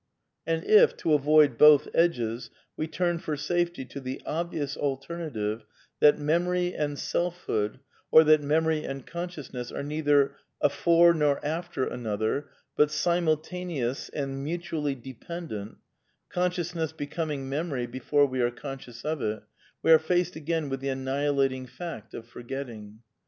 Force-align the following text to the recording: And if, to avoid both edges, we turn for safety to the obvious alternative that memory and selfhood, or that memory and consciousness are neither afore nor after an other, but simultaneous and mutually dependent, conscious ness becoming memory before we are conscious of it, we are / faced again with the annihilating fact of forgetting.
And 0.47 0.65
if, 0.65 0.97
to 0.97 1.13
avoid 1.13 1.59
both 1.59 1.87
edges, 1.93 2.49
we 2.75 2.87
turn 2.87 3.19
for 3.19 3.37
safety 3.37 3.85
to 3.85 3.99
the 3.99 4.19
obvious 4.25 4.75
alternative 4.75 5.63
that 5.99 6.17
memory 6.17 6.73
and 6.73 6.97
selfhood, 6.97 7.79
or 8.09 8.23
that 8.23 8.41
memory 8.41 8.83
and 8.83 9.05
consciousness 9.05 9.71
are 9.71 9.83
neither 9.83 10.37
afore 10.59 11.13
nor 11.13 11.39
after 11.45 11.85
an 11.85 12.07
other, 12.07 12.49
but 12.75 12.89
simultaneous 12.89 14.09
and 14.09 14.43
mutually 14.43 14.95
dependent, 14.95 15.77
conscious 16.29 16.73
ness 16.73 16.91
becoming 16.93 17.47
memory 17.47 17.85
before 17.85 18.25
we 18.25 18.41
are 18.41 18.49
conscious 18.49 19.05
of 19.05 19.21
it, 19.21 19.43
we 19.83 19.91
are 19.91 19.99
/ 19.99 19.99
faced 20.09 20.35
again 20.35 20.67
with 20.67 20.79
the 20.79 20.89
annihilating 20.89 21.67
fact 21.67 22.15
of 22.15 22.25
forgetting. 22.25 23.01